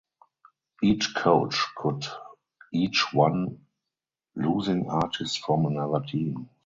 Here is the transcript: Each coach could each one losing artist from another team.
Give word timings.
Each 0.81 1.13
coach 1.13 1.63
could 1.77 2.07
each 2.73 3.13
one 3.13 3.59
losing 4.35 4.89
artist 4.89 5.41
from 5.45 5.67
another 5.67 6.03
team. 6.03 6.49